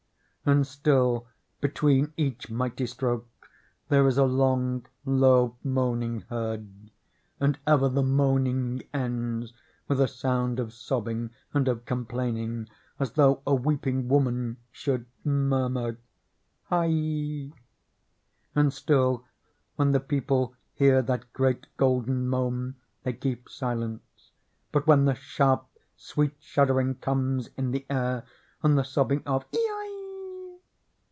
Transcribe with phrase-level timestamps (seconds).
[0.43, 1.27] And still,
[1.59, 3.27] between each mighty stroke,
[3.89, 6.89] there is a long low moaning heard;
[7.39, 9.53] and ever the moaning ends
[9.87, 12.67] with a sound of sobbing and of complaining,
[12.99, 13.67] as though a 143 CHINA
[14.01, 15.99] weeping woman should murmur
[16.71, 17.53] "Hiail"
[18.55, 19.23] And still,
[19.75, 24.31] when the people hear that great golden moan they keep silence;
[24.71, 28.25] but when the sharp, sweet shuddering comes in the air,
[28.63, 29.67] and the sobbing of "Eiai!"